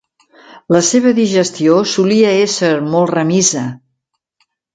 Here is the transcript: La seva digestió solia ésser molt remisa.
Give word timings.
La 0.75 0.79
seva 0.87 1.11
digestió 1.19 1.75
solia 1.91 2.33
ésser 2.47 2.73
molt 2.95 3.15
remisa. 3.19 3.67